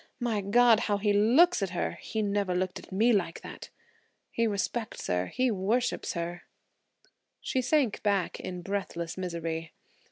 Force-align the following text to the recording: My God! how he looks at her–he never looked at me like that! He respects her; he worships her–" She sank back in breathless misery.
My 0.19 0.41
God! 0.41 0.79
how 0.89 0.97
he 0.97 1.13
looks 1.13 1.61
at 1.61 1.69
her–he 1.69 2.23
never 2.23 2.55
looked 2.55 2.79
at 2.79 2.91
me 2.91 3.13
like 3.13 3.41
that! 3.41 3.69
He 4.31 4.47
respects 4.47 5.05
her; 5.05 5.27
he 5.27 5.51
worships 5.51 6.13
her–" 6.13 6.41
She 7.39 7.61
sank 7.61 8.01
back 8.01 8.39
in 8.39 8.63
breathless 8.63 9.15
misery. 9.15 9.73